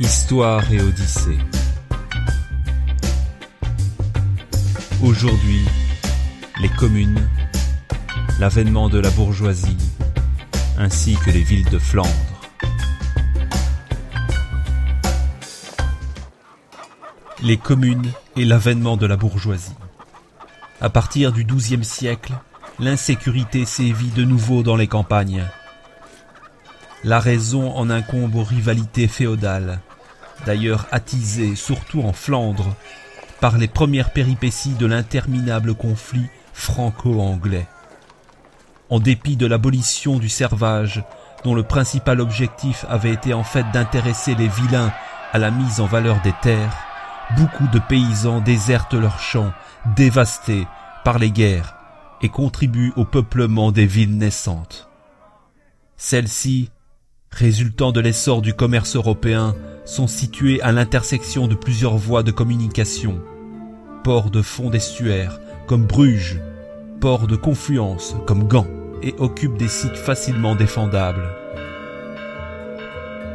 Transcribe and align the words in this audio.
Histoire 0.00 0.72
et 0.72 0.80
Odyssée. 0.80 1.38
Aujourd'hui, 5.04 5.64
les 6.60 6.68
communes, 6.68 7.28
l'avènement 8.40 8.88
de 8.88 8.98
la 8.98 9.10
bourgeoisie, 9.10 9.76
ainsi 10.78 11.14
que 11.24 11.30
les 11.30 11.42
villes 11.42 11.70
de 11.70 11.78
Flandre. 11.78 12.10
Les 17.42 17.56
communes 17.56 18.10
et 18.36 18.44
l'avènement 18.44 18.96
de 18.96 19.06
la 19.06 19.16
bourgeoisie. 19.16 19.76
À 20.80 20.90
partir 20.90 21.30
du 21.30 21.44
XIIe 21.44 21.84
siècle, 21.84 22.32
l'insécurité 22.80 23.64
sévit 23.64 24.10
de 24.10 24.24
nouveau 24.24 24.64
dans 24.64 24.76
les 24.76 24.88
campagnes. 24.88 25.44
La 27.04 27.20
raison 27.20 27.76
en 27.76 27.90
incombe 27.90 28.34
aux 28.34 28.44
rivalités 28.44 29.08
féodales, 29.08 29.80
d'ailleurs 30.46 30.86
attisées 30.90 31.54
surtout 31.54 32.02
en 32.02 32.14
Flandre 32.14 32.74
par 33.42 33.58
les 33.58 33.68
premières 33.68 34.10
péripéties 34.10 34.72
de 34.72 34.86
l'interminable 34.86 35.74
conflit 35.74 36.26
franco-anglais. 36.54 37.66
En 38.88 39.00
dépit 39.00 39.36
de 39.36 39.44
l'abolition 39.44 40.18
du 40.18 40.30
servage, 40.30 41.04
dont 41.44 41.54
le 41.54 41.62
principal 41.62 42.22
objectif 42.22 42.86
avait 42.88 43.12
été 43.12 43.34
en 43.34 43.44
fait 43.44 43.66
d'intéresser 43.70 44.34
les 44.34 44.48
vilains 44.48 44.92
à 45.34 45.38
la 45.38 45.50
mise 45.50 45.80
en 45.80 45.86
valeur 45.86 46.22
des 46.22 46.34
terres, 46.40 46.78
beaucoup 47.36 47.68
de 47.68 47.80
paysans 47.80 48.40
désertent 48.40 48.94
leurs 48.94 49.20
champs, 49.20 49.52
dévastés 49.94 50.66
par 51.04 51.18
les 51.18 51.30
guerres, 51.30 51.76
et 52.22 52.30
contribuent 52.30 52.94
au 52.96 53.04
peuplement 53.04 53.72
des 53.72 53.84
villes 53.84 54.16
naissantes. 54.16 54.88
Celles-ci 55.98 56.70
résultant 57.34 57.92
de 57.92 58.00
l'essor 58.00 58.42
du 58.42 58.54
commerce 58.54 58.96
européen, 58.96 59.54
sont 59.84 60.06
situées 60.06 60.62
à 60.62 60.72
l'intersection 60.72 61.46
de 61.48 61.54
plusieurs 61.54 61.96
voies 61.96 62.22
de 62.22 62.30
communication. 62.30 63.20
Ports 64.02 64.30
de 64.30 64.40
fond 64.40 64.70
d'estuaire, 64.70 65.40
comme 65.66 65.86
Bruges, 65.86 66.40
ports 67.00 67.26
de 67.26 67.36
confluence, 67.36 68.16
comme 68.26 68.44
Gand, 68.44 68.66
et 69.02 69.14
occupent 69.18 69.58
des 69.58 69.68
sites 69.68 69.96
facilement 69.96 70.54
défendables. 70.54 71.28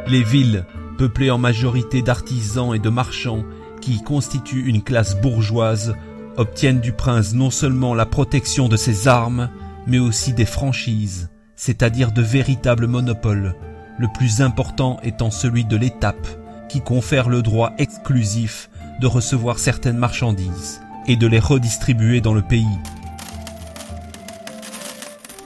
Les 0.08 0.24
villes, 0.24 0.66
peuplées 0.98 1.30
en 1.30 1.38
majorité 1.38 2.02
d'artisans 2.02 2.74
et 2.74 2.80
de 2.80 2.90
marchands, 2.90 3.44
qui 3.82 4.02
constituent 4.02 4.68
une 4.68 4.82
classe 4.82 5.20
bourgeoise, 5.22 5.94
obtiennent 6.38 6.82
du 6.82 6.94
prince 6.94 7.34
non 7.34 7.52
seulement 7.52 7.94
la 7.94 8.06
protection 8.06 8.70
de 8.70 8.78
ses 8.78 9.08
armes, 9.08 9.50
mais 9.88 10.00
aussi 10.00 10.34
des 10.34 10.46
franchises, 10.46 11.30
c'est-à-dire 11.56 12.12
de 12.12 12.22
véritables 12.22 12.88
monopoles, 12.88 13.56
le 14.00 14.08
plus 14.08 14.42
important 14.42 14.98
étant 15.04 15.30
celui 15.30 15.66
de 15.66 15.76
l'étape, 15.76 16.28
qui 16.70 16.82
confère 16.82 17.30
le 17.30 17.42
droit 17.42 17.74
exclusif 17.78 18.70
de 19.00 19.08
recevoir 19.08 19.60
certaines 19.60 19.98
marchandises 19.98 20.82
et 21.08 21.18
de 21.18 21.28
les 21.28 21.40
redistribuer 21.40 22.22
dans 22.22 22.34
le 22.34 22.42
pays. 22.42 22.66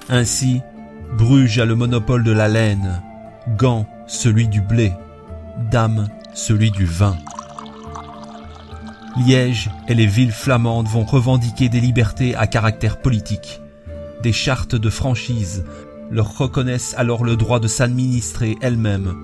Ainsi, 0.09 0.61
Bruges 1.17 1.59
a 1.59 1.65
le 1.65 1.75
monopole 1.75 2.23
de 2.23 2.31
la 2.31 2.47
laine, 2.47 3.01
Gand 3.57 3.87
celui 4.07 4.47
du 4.47 4.61
blé, 4.61 4.93
Dame 5.71 6.07
celui 6.33 6.71
du 6.71 6.85
vin. 6.85 7.17
Liège 9.25 9.69
et 9.87 9.93
les 9.93 10.07
villes 10.07 10.31
flamandes 10.31 10.87
vont 10.87 11.05
revendiquer 11.05 11.69
des 11.69 11.79
libertés 11.79 12.35
à 12.35 12.47
caractère 12.47 12.99
politique, 12.99 13.61
des 14.21 14.33
chartes 14.33 14.75
de 14.75 14.89
franchise 14.89 15.63
leur 16.11 16.37
reconnaissent 16.37 16.95
alors 16.97 17.23
le 17.23 17.35
droit 17.35 17.59
de 17.59 17.67
s'administrer 17.67 18.57
elles-mêmes 18.61 19.15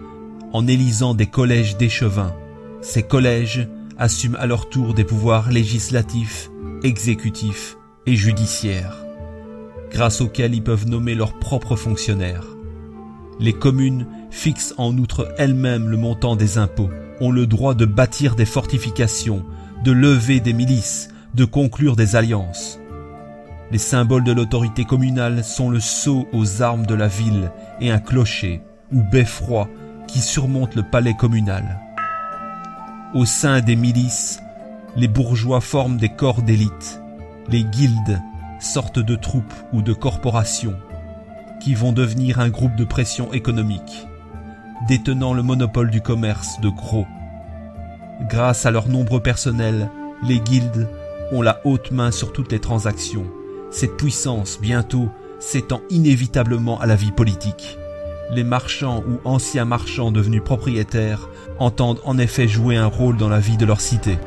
en 0.54 0.68
élisant 0.68 1.14
des 1.14 1.28
collèges 1.28 1.78
d'échevins. 1.78 2.34
Ces 2.82 3.04
collèges 3.04 3.68
assument 3.98 4.38
à 4.40 4.48
leur 4.48 4.70
tour 4.70 4.94
des 4.94 5.04
pouvoirs 5.04 5.52
législatifs, 5.52 6.50
exécutifs 6.84 7.78
et 8.06 8.16
judiciaires, 8.16 9.06
grâce 9.92 10.22
auxquels 10.22 10.56
ils 10.56 10.64
peuvent 10.64 10.88
nommer 10.88 11.16
leurs 11.16 11.38
propres 11.38 11.76
fonctionnaires. 11.76 12.46
Les 13.40 13.54
communes 13.54 14.08
fixent 14.32 14.74
en 14.78 14.98
outre 14.98 15.34
elles-mêmes 15.38 15.90
le 15.90 15.98
montant 15.98 16.36
des 16.36 16.58
impôts, 16.58 16.90
ont 17.22 17.32
le 17.32 17.48
droit 17.48 17.74
de 17.74 17.86
bâtir 17.86 18.36
des 18.36 18.46
fortifications, 18.46 19.46
de 19.84 19.92
lever 19.92 20.40
des 20.40 20.54
milices, 20.54 21.10
de 21.36 21.46
conclure 21.46 21.96
des 21.96 22.16
alliances. 22.16 22.80
Les 23.72 23.78
symboles 23.78 24.24
de 24.24 24.32
l'autorité 24.32 24.84
communale 24.84 25.44
sont 25.44 25.70
le 25.70 25.80
sceau 25.80 26.28
aux 26.34 26.64
armes 26.64 26.88
de 26.88 26.96
la 26.96 27.08
ville 27.08 27.52
et 27.80 27.92
un 27.92 28.00
clocher 28.00 28.64
ou 28.92 29.04
beffroi 29.04 29.70
qui 30.08 30.20
surmonte 30.20 30.74
le 30.74 30.82
palais 30.82 31.14
communal. 31.14 31.80
Au 33.14 33.26
sein 33.26 33.62
des 33.62 33.76
milices, 33.76 34.40
les 34.96 35.08
bourgeois 35.08 35.62
forment 35.62 35.98
des 35.98 36.10
corps 36.10 36.42
d'élite, 36.42 37.00
les 37.50 37.64
guildes, 37.64 38.20
sortes 38.60 38.98
de 38.98 39.16
troupes 39.16 39.54
ou 39.72 39.84
de 39.84 39.94
corporations, 39.94 40.76
qui 41.62 41.76
vont 41.76 41.92
devenir 41.92 42.40
un 42.40 42.50
groupe 42.50 42.76
de 42.76 42.86
pression 42.86 43.32
économique, 43.34 44.08
détenant 44.88 45.36
le 45.36 45.44
monopole 45.44 45.92
du 45.92 46.02
commerce 46.02 46.60
de 46.62 46.70
gros. 46.70 47.06
Grâce 48.30 48.66
à 48.66 48.72
leur 48.72 48.88
nombreux 48.88 49.22
personnels, 49.22 49.92
les 50.24 50.40
guildes 50.40 50.90
ont 51.32 51.44
la 51.44 51.62
haute 51.66 51.92
main 51.92 52.10
sur 52.10 52.34
toutes 52.34 52.52
les 52.52 52.60
transactions 52.60 53.28
cette 53.72 53.98
puissance, 53.98 54.60
bientôt, 54.62 55.10
s'étend 55.40 55.82
inévitablement 55.90 56.80
à 56.80 56.86
la 56.86 56.96
vie 56.96 57.12
politique. 57.12 57.78
Les 58.32 58.44
marchands 58.44 59.04
ou 59.08 59.20
anciens 59.28 59.66
marchands 59.66 60.12
devenus 60.12 60.44
propriétaires 60.44 61.30
entendent 61.58 62.02
en 62.04 62.18
effet 62.18 62.48
jouer 62.48 62.78
un 62.78 62.88
rôle 62.88 63.18
dans 63.18 63.30
la 63.30 63.40
vie 63.40 63.58
de 63.58 63.66
leur 63.66 63.82
cité. 63.82 64.18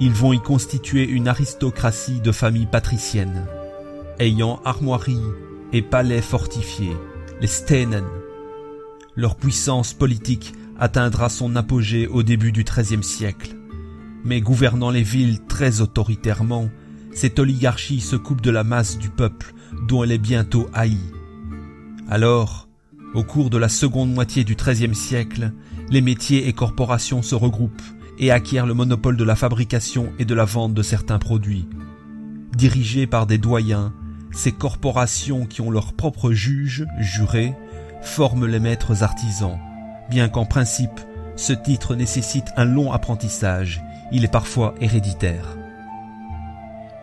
Ils 0.00 0.12
vont 0.12 0.32
y 0.32 0.40
constituer 0.40 1.08
une 1.08 1.28
aristocratie 1.28 2.20
de 2.20 2.32
familles 2.32 2.66
patriciennes, 2.66 3.46
ayant 4.18 4.60
armoiries 4.64 5.20
et 5.72 5.82
palais 5.82 6.22
fortifiés, 6.22 6.96
les 7.40 7.46
Stenen. 7.46 8.04
Leur 9.14 9.36
puissance 9.36 9.92
politique 9.92 10.54
atteindra 10.80 11.28
son 11.28 11.54
apogée 11.54 12.08
au 12.08 12.24
début 12.24 12.50
du 12.50 12.64
XIIIe 12.64 13.04
siècle 13.04 13.54
mais 14.24 14.40
gouvernant 14.40 14.90
les 14.90 15.02
villes 15.02 15.40
très 15.46 15.80
autoritairement, 15.80 16.68
cette 17.14 17.38
oligarchie 17.38 18.00
se 18.00 18.16
coupe 18.16 18.40
de 18.40 18.50
la 18.50 18.64
masse 18.64 18.98
du 18.98 19.10
peuple 19.10 19.54
dont 19.86 20.02
elle 20.04 20.12
est 20.12 20.18
bientôt 20.18 20.68
haïe. 20.72 20.98
Alors, 22.08 22.68
au 23.14 23.22
cours 23.24 23.50
de 23.50 23.58
la 23.58 23.68
seconde 23.68 24.12
moitié 24.12 24.44
du 24.44 24.54
XIIIe 24.54 24.94
siècle, 24.94 25.52
les 25.90 26.00
métiers 26.00 26.48
et 26.48 26.52
corporations 26.52 27.22
se 27.22 27.34
regroupent 27.34 27.82
et 28.18 28.30
acquièrent 28.30 28.66
le 28.66 28.74
monopole 28.74 29.16
de 29.16 29.24
la 29.24 29.36
fabrication 29.36 30.12
et 30.18 30.24
de 30.24 30.34
la 30.34 30.44
vente 30.44 30.74
de 30.74 30.82
certains 30.82 31.18
produits. 31.18 31.68
Dirigées 32.56 33.06
par 33.06 33.26
des 33.26 33.38
doyens, 33.38 33.92
ces 34.30 34.52
corporations 34.52 35.46
qui 35.46 35.60
ont 35.60 35.70
leurs 35.70 35.92
propres 35.92 36.32
juges, 36.32 36.86
jurés, 36.98 37.54
forment 38.02 38.46
les 38.46 38.60
maîtres 38.60 39.02
artisans, 39.02 39.58
bien 40.10 40.28
qu'en 40.28 40.46
principe, 40.46 41.00
ce 41.36 41.52
titre 41.52 41.94
nécessite 41.94 42.46
un 42.56 42.64
long 42.64 42.92
apprentissage 42.92 43.82
il 44.12 44.24
est 44.24 44.32
parfois 44.32 44.74
héréditaire. 44.80 45.56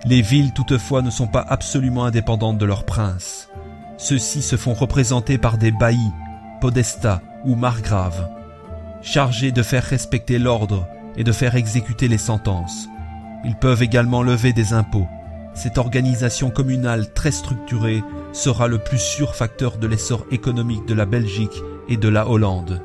Les 0.06 0.22
villes 0.22 0.54
toutefois 0.54 1.02
ne 1.02 1.10
sont 1.10 1.28
pas 1.28 1.46
absolument 1.48 2.06
indépendantes 2.06 2.58
de 2.58 2.66
leurs 2.66 2.86
princes. 2.86 3.50
Ceux-ci 3.98 4.42
se 4.42 4.56
font 4.56 4.74
représenter 4.74 5.38
par 5.38 5.58
des 5.58 5.72
baillis, 5.72 6.14
podestats 6.62 7.22
ou 7.44 7.56
margraves, 7.56 8.30
chargés 9.02 9.52
de 9.52 9.64
faire 9.64 9.84
respecter 9.84 10.40
l'ordre 10.40 10.88
et 11.18 11.24
de 11.24 11.32
faire 11.32 11.56
exécuter 11.56 12.08
les 12.08 12.18
sentences. 12.18 12.88
Ils 13.44 13.56
peuvent 13.56 13.84
également 13.84 14.24
lever 14.24 14.54
des 14.54 14.74
impôts. 14.74 15.08
Cette 15.54 15.78
organisation 15.78 16.50
communale 16.50 17.12
très 17.14 17.32
structurée 17.32 18.04
sera 18.32 18.68
le 18.68 18.78
plus 18.78 19.00
sûr 19.00 19.36
facteur 19.36 19.78
de 19.78 19.88
l'essor 19.88 20.26
économique 20.32 20.86
de 20.86 20.94
la 20.94 21.06
Belgique 21.06 21.62
et 21.90 21.98
de 21.98 22.08
la 22.08 22.30
Hollande. 22.30 22.82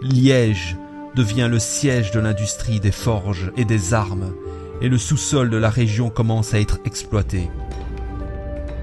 Liège 0.00 0.76
devient 1.14 1.48
le 1.50 1.58
siège 1.58 2.10
de 2.10 2.20
l'industrie 2.20 2.80
des 2.80 2.92
forges 2.92 3.52
et 3.56 3.64
des 3.64 3.94
armes, 3.94 4.32
et 4.80 4.88
le 4.88 4.98
sous-sol 4.98 5.50
de 5.50 5.56
la 5.56 5.70
région 5.70 6.10
commence 6.10 6.54
à 6.54 6.60
être 6.60 6.80
exploité. 6.84 7.50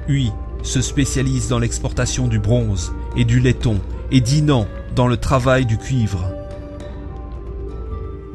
Huy 0.08 0.32
se 0.64 0.82
spécialise 0.82 1.48
dans 1.48 1.60
l'exportation 1.60 2.28
du 2.28 2.40
bronze 2.40 2.94
et 3.16 3.26
du 3.26 3.40
laiton, 3.40 3.80
et 4.12 4.22
Dinan 4.22 4.68
dans 4.96 5.08
le 5.08 5.18
travail 5.18 5.66
du 5.66 5.78
cuivre. 5.78 6.32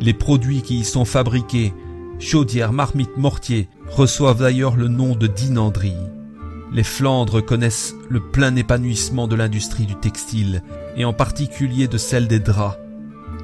Les 0.00 0.14
produits 0.14 0.62
qui 0.62 0.81
y 0.81 0.85
sont 0.85 1.05
fabriqués, 1.05 1.73
chaudières, 2.19 2.73
marmites, 2.73 3.17
mortiers, 3.17 3.69
reçoivent 3.91 4.41
d'ailleurs 4.41 4.76
le 4.76 4.88
nom 4.88 5.14
de 5.14 5.26
dinanderie. 5.26 5.96
Les 6.73 6.82
Flandres 6.82 7.44
connaissent 7.44 7.94
le 8.08 8.20
plein 8.20 8.56
épanouissement 8.56 9.29
de 9.29 9.37
l'industrie 9.37 9.87
du 9.87 9.94
textile, 9.94 10.62
et 10.96 11.05
en 11.05 11.12
particulier 11.12 11.87
de 11.87 11.99
celle 11.99 12.29
des 12.29 12.41
draps. 12.41 12.79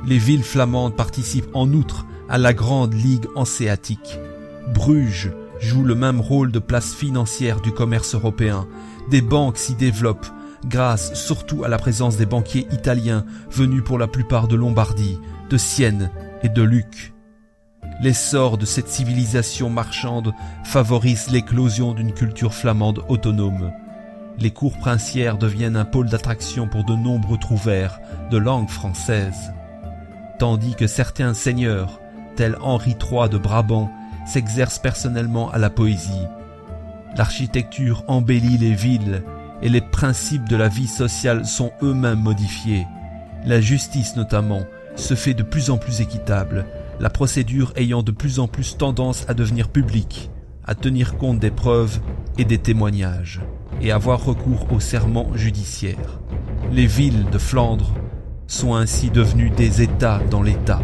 Les 0.06 0.18
villes 0.18 0.44
flamandes 0.44 0.96
participent 0.96 1.54
en 1.54 1.72
outre 1.72 2.06
à 2.28 2.38
la 2.38 2.54
Grande 2.54 2.94
Ligue 2.94 3.26
hanséatique. 3.34 4.18
Bruges 4.72 5.30
joue 5.60 5.84
le 5.84 5.94
même 5.94 6.20
rôle 6.20 6.52
de 6.52 6.58
place 6.58 6.94
financière 6.94 7.60
du 7.60 7.72
commerce 7.72 8.14
européen. 8.14 8.66
Des 9.10 9.20
banques 9.20 9.58
s'y 9.58 9.74
développent, 9.74 10.26
grâce 10.64 11.14
surtout 11.14 11.64
à 11.64 11.68
la 11.68 11.76
présence 11.76 12.16
des 12.16 12.26
banquiers 12.26 12.66
italiens 12.72 13.26
venus 13.50 13.82
pour 13.84 13.98
la 13.98 14.06
plupart 14.06 14.48
de 14.48 14.56
Lombardie, 14.56 15.18
de 15.50 15.58
Sienne 15.58 16.10
et 16.42 16.48
de 16.48 16.62
Luc. 16.62 17.12
L'essor 18.02 18.56
de 18.56 18.64
cette 18.64 18.88
civilisation 18.88 19.68
marchande 19.68 20.32
favorise 20.64 21.28
l'éclosion 21.30 21.92
d'une 21.92 22.14
culture 22.14 22.54
flamande 22.54 23.04
autonome. 23.08 23.70
Les 24.38 24.50
cours 24.50 24.78
princières 24.78 25.36
deviennent 25.36 25.76
un 25.76 25.84
pôle 25.84 26.08
d'attraction 26.08 26.66
pour 26.66 26.84
de 26.84 26.94
nombreux 26.94 27.36
trouvères 27.36 28.00
de 28.30 28.38
langue 28.38 28.70
française. 28.70 29.52
Tandis 30.40 30.74
que 30.74 30.86
certains 30.86 31.34
seigneurs, 31.34 32.00
tels 32.34 32.56
Henri 32.62 32.96
III 32.98 33.28
de 33.28 33.36
Brabant, 33.36 33.90
s'exercent 34.26 34.78
personnellement 34.78 35.50
à 35.50 35.58
la 35.58 35.68
poésie. 35.68 36.26
L'architecture 37.14 38.04
embellit 38.08 38.56
les 38.56 38.72
villes 38.72 39.22
et 39.60 39.68
les 39.68 39.82
principes 39.82 40.48
de 40.48 40.56
la 40.56 40.68
vie 40.68 40.86
sociale 40.86 41.44
sont 41.44 41.72
eux-mêmes 41.82 42.22
modifiés. 42.22 42.86
La 43.44 43.60
justice 43.60 44.16
notamment 44.16 44.62
se 44.96 45.14
fait 45.14 45.34
de 45.34 45.42
plus 45.42 45.68
en 45.68 45.76
plus 45.76 46.00
équitable, 46.00 46.64
la 47.00 47.10
procédure 47.10 47.74
ayant 47.76 48.02
de 48.02 48.10
plus 48.10 48.38
en 48.38 48.48
plus 48.48 48.78
tendance 48.78 49.26
à 49.28 49.34
devenir 49.34 49.68
publique, 49.68 50.30
à 50.64 50.74
tenir 50.74 51.18
compte 51.18 51.38
des 51.38 51.50
preuves 51.50 52.00
et 52.38 52.46
des 52.46 52.58
témoignages, 52.58 53.42
et 53.82 53.92
avoir 53.92 54.24
recours 54.24 54.72
au 54.72 54.80
serment 54.80 55.36
judiciaire. 55.36 56.22
Les 56.72 56.86
villes 56.86 57.26
de 57.30 57.36
Flandre 57.36 57.92
sont 58.50 58.74
ainsi 58.74 59.10
devenues 59.10 59.50
des 59.50 59.80
États 59.80 60.20
dans 60.30 60.42
l'État. 60.42 60.82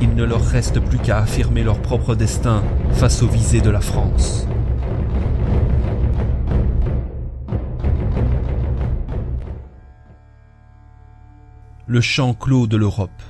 Il 0.00 0.14
ne 0.14 0.24
leur 0.24 0.44
reste 0.44 0.80
plus 0.80 0.98
qu'à 0.98 1.18
affirmer 1.18 1.62
leur 1.62 1.80
propre 1.80 2.14
destin 2.14 2.64
face 2.92 3.22
aux 3.22 3.28
visées 3.28 3.60
de 3.60 3.70
la 3.70 3.80
France. 3.80 4.48
Le 11.86 12.00
champ 12.00 12.34
clos 12.34 12.66
de 12.66 12.76
l'Europe 12.76 13.22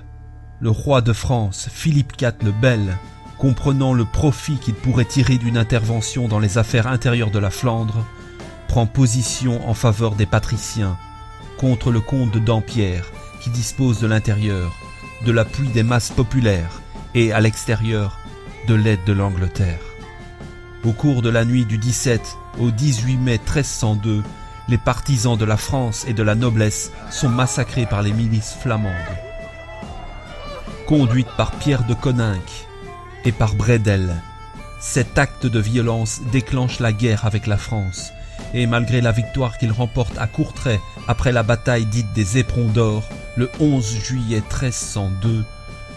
le 0.61 0.71
roi 0.71 1.03
de 1.03 1.13
France, 1.13 1.69
Philippe 1.71 2.15
IV 2.19 2.33
le 2.43 2.53
Bel, 2.53 2.97
comprenant 3.39 3.93
le 3.93 4.07
profit 4.07 4.57
qu'il 4.57 4.73
pourrait 4.73 5.05
tirer 5.05 5.37
d'une 5.37 5.59
intervention 5.59 6.27
dans 6.27 6.39
les 6.39 6.57
affaires 6.57 6.87
intérieures 6.87 7.31
de 7.31 7.39
la 7.39 7.51
Flandre, 7.51 8.07
prend 8.69 8.87
position 8.87 9.69
en 9.69 9.75
faveur 9.75 10.15
des 10.15 10.25
patriciens, 10.25 10.97
contre 11.59 11.91
le 11.91 12.01
comte 12.01 12.31
de 12.31 12.39
Dampierre, 12.39 13.05
qui 13.45 13.51
dispose 13.51 14.01
de 14.01 14.07
l'intérieur, 14.07 14.73
de 15.27 15.31
l'appui 15.31 15.69
des 15.69 15.83
masses 15.83 16.11
populaires 16.11 16.81
et, 17.15 17.31
à 17.33 17.41
l'extérieur, 17.41 18.19
de 18.67 18.75
l'aide 18.75 19.05
de 19.05 19.13
l'Angleterre. 19.13 19.81
Au 20.83 20.93
cours 20.93 21.21
de 21.21 21.29
la 21.29 21.45
nuit 21.45 21.67
du 21.67 21.77
17 21.77 22.39
au 22.59 22.71
18 22.71 23.19
mai 23.19 23.33
1302, 23.33 24.23
les 24.69 24.79
partisans 24.79 25.37
de 25.37 25.45
la 25.45 25.59
France 25.59 26.07
et 26.09 26.15
de 26.15 26.23
la 26.23 26.35
noblesse 26.35 26.91
sont 27.11 27.29
massacrés 27.29 27.85
par 27.85 28.01
les 28.01 28.15
milices 28.15 28.55
flamandes 28.55 28.91
conduite 30.87 31.29
par 31.37 31.53
Pierre 31.53 31.85
de 31.85 31.95
Coninck 31.95 32.67
et 33.25 33.33
par 33.33 33.55
Bredel. 33.55 34.15
Cet 34.81 35.19
acte 35.19 35.47
de 35.47 35.59
violence 35.59 36.21
déclenche 36.31 36.79
la 36.79 36.93
guerre 36.93 37.25
avec 37.25 37.47
la 37.47 37.57
France, 37.57 38.13
et 38.53 38.67
malgré 38.67 39.01
la 39.01 39.13
victoire 39.13 39.59
qu'il 39.59 39.73
remporte 39.73 40.17
à 40.19 40.27
Courtrai 40.27 40.81
après 41.09 41.33
la 41.33 41.43
bataille 41.43 41.87
dite 41.87 42.13
des 42.13 42.39
Éperons 42.39 42.69
d'Or, 42.69 43.03
le 43.37 43.51
11 43.61 43.99
juillet 44.05 44.41
1302, 44.41 45.45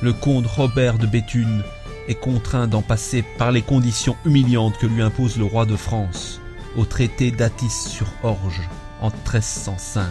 le 0.02 0.14
comte 0.14 0.48
Robert 0.48 0.98
de 0.98 1.08
Béthune 1.08 1.64
est 2.08 2.16
contraint 2.16 2.68
d'en 2.68 2.82
passer 2.82 3.24
par 3.38 3.52
les 3.52 3.62
conditions 3.62 4.16
humiliantes 4.26 4.78
que 4.78 4.88
lui 4.88 5.02
impose 5.02 5.38
le 5.38 5.46
roi 5.46 5.66
de 5.66 5.76
France 5.76 6.40
au 6.76 6.86
traité 6.86 7.32
d'Atis 7.32 7.70
sur 7.70 8.08
Orge 8.24 8.62
en 9.02 9.10
1305. 9.10 10.06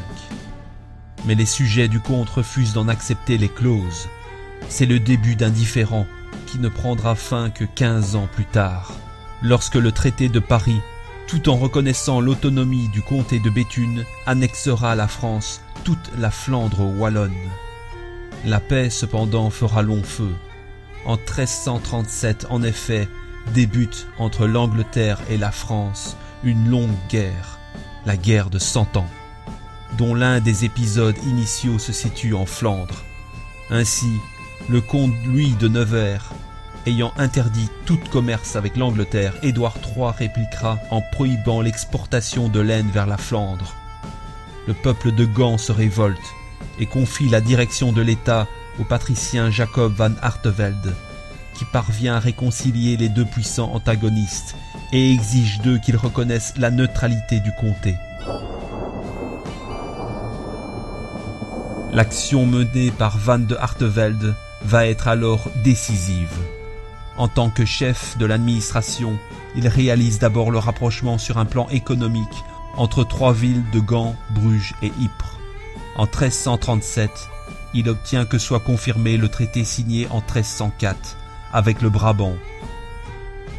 Mais 1.25 1.35
les 1.35 1.47
sujets 1.47 1.89
du 1.89 2.01
comte 2.01 2.29
refusent 2.29 2.73
d'en 2.73 2.89
accepter 2.89 3.39
les 3.39 3.49
clauses, 3.49 4.09
c'est 4.69 4.87
le 4.87 4.99
début 4.99 5.37
d'un 5.37 5.51
différend 5.51 6.07
qui 6.47 6.59
ne 6.59 6.69
prendra 6.69 7.15
fin 7.15 7.51
que 7.51 7.65
quinze 7.65 8.15
ans 8.15 8.29
plus 8.33 8.45
tard, 8.45 8.93
lorsque 9.43 9.75
le 9.75 9.93
traité 9.93 10.29
de 10.29 10.39
Paris, 10.39 10.81
tout 11.27 11.49
en 11.49 11.57
reconnaissant 11.57 12.21
l'autonomie 12.21 12.89
du 12.89 13.03
comté 13.03 13.39
de 13.39 13.51
Béthune, 13.51 14.05
annexera 14.27 14.93
à 14.93 14.95
la 14.95 15.09
France 15.09 15.61
toute 15.85 16.11
la 16.19 16.31
Flandre 16.31 16.81
wallonne. 16.81 17.33
La 18.45 18.61
paix 18.61 18.91
cependant 18.91 19.51
fera 19.51 19.83
long 19.83 20.03
feu. 20.03 20.33
En 21.05 21.17
1337, 21.17 22.47
en 22.51 22.63
effet, 22.63 23.09
débute 23.55 24.07
entre 24.19 24.47
l'Angleterre 24.47 25.21
et 25.29 25.37
la 25.37 25.53
France 25.53 26.17
une 26.45 26.69
longue 26.69 26.97
guerre, 27.09 27.59
la 28.05 28.17
guerre 28.17 28.51
de 28.51 28.59
Cent 28.59 28.97
Ans, 28.97 29.09
dont 29.99 30.15
l'un 30.15 30.41
des 30.41 30.65
épisodes 30.65 31.17
initiaux 31.25 31.79
se 31.79 31.93
situe 31.93 32.35
en 32.35 32.47
Flandre. 32.47 33.03
Ainsi, 33.71 34.21
le 34.69 34.81
comte 34.81 35.15
Louis 35.25 35.55
de 35.59 35.69
Nevers, 35.69 36.33
ayant 36.87 37.13
interdit 37.17 37.69
tout 37.85 37.99
commerce 38.11 38.57
avec 38.57 38.77
l'Angleterre, 38.77 39.35
Édouard 39.43 39.77
III 39.85 40.13
répliquera 40.17 40.79
en 40.91 41.03
prohibant 41.13 41.61
l'exportation 41.61 42.49
de 42.49 42.61
laine 42.61 42.91
vers 42.91 43.07
la 43.07 43.17
Flandre. 43.17 43.75
Le 44.67 44.75
peuple 44.75 45.13
de 45.13 45.25
Gand 45.25 45.59
se 45.59 45.73
révolte 45.73 46.35
et 46.79 46.87
confie 46.87 47.29
la 47.29 47.41
direction 47.41 47.93
de 47.93 48.03
l'État 48.03 48.47
au 48.79 48.85
patricien 48.85 49.51
Jacob 49.51 49.95
van 49.95 50.13
Artevelde, 50.23 50.95
qui 51.55 51.65
parvient 51.65 52.17
à 52.17 52.21
réconcilier 52.21 52.97
les 52.97 53.09
deux 53.09 53.25
puissants 53.25 53.73
antagonistes 53.73 54.57
et 54.93 55.13
exige 55.13 55.61
d'eux 55.63 55.79
qu'ils 55.79 55.97
reconnaissent 55.97 56.55
la 56.57 56.71
neutralité 56.71 57.41
du 57.41 57.53
comté. 57.53 57.95
L'action 61.93 62.45
menée 62.45 62.91
par 62.91 63.17
Van 63.17 63.39
de 63.39 63.57
Artevelde 63.57 64.35
va 64.63 64.87
être 64.87 65.09
alors 65.09 65.49
décisive. 65.65 66.29
En 67.19 67.29
tant 67.29 67.49
que 67.51 67.65
chef 67.65 68.19
de 68.19 68.27
l'administration, 68.27 69.19
il 69.57 69.69
réalise 69.69 70.19
d'abord 70.19 70.51
le 70.51 70.59
rapprochement 70.59 71.17
sur 71.17 71.39
un 71.39 71.47
plan 71.47 71.69
économique 71.71 72.45
entre 72.77 73.05
trois 73.05 73.33
villes 73.33 73.65
de 73.73 73.81
Gand, 73.81 74.15
Bruges 74.31 74.75
et 74.83 74.93
Ypres. 75.01 75.39
En 75.97 76.05
1337, 76.05 77.11
il 77.73 77.89
obtient 77.89 78.27
que 78.27 78.39
soit 78.39 78.61
confirmé 78.61 79.17
le 79.17 79.29
traité 79.29 79.65
signé 79.65 80.09
en 80.09 80.21
1304 80.21 81.17
avec 81.53 81.81
le 81.81 81.89
Brabant. 81.89 82.37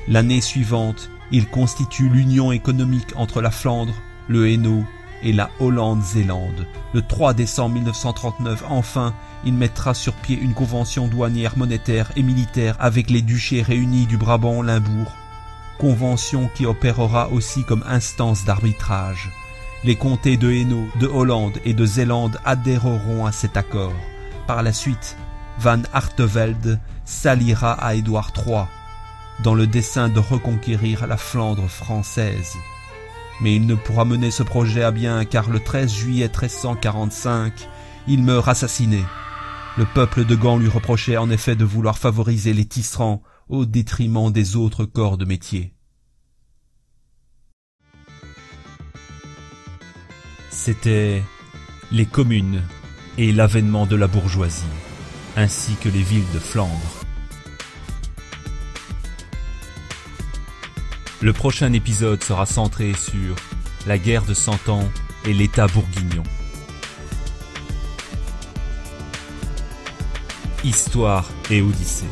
L'année 0.07 0.41
suivante, 0.41 1.09
il 1.31 1.47
constitue 1.47 2.09
l'union 2.09 2.51
économique 2.51 3.13
entre 3.15 3.41
la 3.41 3.51
Flandre, 3.51 3.93
le 4.27 4.49
Hainaut 4.49 4.85
et 5.23 5.33
la 5.33 5.49
Hollande-Zélande. 5.59 6.65
Le 6.93 7.01
3 7.01 7.33
décembre 7.33 7.75
1939, 7.75 8.63
enfin, 8.69 9.13
il 9.45 9.53
mettra 9.53 9.93
sur 9.93 10.13
pied 10.13 10.37
une 10.39 10.53
convention 10.53 11.07
douanière 11.07 11.57
monétaire 11.57 12.11
et 12.15 12.23
militaire 12.23 12.75
avec 12.79 13.09
les 13.09 13.21
duchés 13.21 13.61
réunis 13.61 14.05
du 14.05 14.17
Brabant-Limbourg, 14.17 15.11
convention 15.79 16.49
qui 16.55 16.65
opérera 16.65 17.29
aussi 17.29 17.63
comme 17.63 17.83
instance 17.87 18.45
d'arbitrage. 18.45 19.29
Les 19.83 19.95
comtés 19.95 20.37
de 20.37 20.51
Hainaut, 20.51 20.87
de 20.99 21.07
Hollande 21.07 21.59
et 21.63 21.73
de 21.73 21.85
Zélande 21.85 22.39
adhéreront 22.45 23.25
à 23.25 23.31
cet 23.31 23.57
accord. 23.57 23.93
Par 24.47 24.63
la 24.63 24.73
suite, 24.73 25.17
Van 25.59 25.81
Artevelde 25.93 26.79
s'alliera 27.05 27.73
à 27.73 27.93
Édouard 27.95 28.31
III 28.35 28.65
dans 29.43 29.53
le 29.53 29.67
dessein 29.67 30.09
de 30.09 30.19
reconquérir 30.19 31.05
la 31.05 31.17
Flandre 31.17 31.67
française. 31.67 32.55
Mais 33.41 33.55
il 33.55 33.65
ne 33.65 33.75
pourra 33.75 34.05
mener 34.05 34.31
ce 34.31 34.43
projet 34.43 34.83
à 34.83 34.91
bien 34.91 35.25
car 35.25 35.49
le 35.49 35.59
13 35.59 35.93
juillet 35.93 36.25
1345, 36.25 37.69
il 38.07 38.23
meurt 38.23 38.47
assassiné. 38.47 39.03
Le 39.77 39.85
peuple 39.85 40.25
de 40.25 40.35
Gand 40.35 40.57
lui 40.57 40.69
reprochait 40.69 41.17
en 41.17 41.29
effet 41.29 41.55
de 41.55 41.65
vouloir 41.65 41.99
favoriser 41.99 42.53
les 42.53 42.65
tisserands 42.65 43.21
au 43.47 43.65
détriment 43.65 44.31
des 44.31 44.55
autres 44.55 44.85
corps 44.85 45.17
de 45.17 45.25
métier. 45.25 45.73
C'était 50.49 51.21
les 51.91 52.05
communes 52.05 52.63
et 53.17 53.31
l'avènement 53.31 53.85
de 53.85 53.95
la 53.95 54.07
bourgeoisie, 54.07 54.65
ainsi 55.35 55.75
que 55.75 55.89
les 55.89 56.01
villes 56.01 56.31
de 56.33 56.39
Flandre. 56.39 57.06
Le 61.19 61.33
prochain 61.33 61.73
épisode 61.73 62.23
sera 62.23 62.45
centré 62.45 62.93
sur 62.93 63.35
la 63.87 63.97
guerre 63.97 64.23
de 64.23 64.35
Cent 64.35 64.69
Ans 64.69 64.87
et 65.25 65.33
l'État 65.33 65.65
bourguignon. 65.65 66.21
Histoire 70.63 71.27
et 71.49 71.61
Odyssée. 71.61 72.05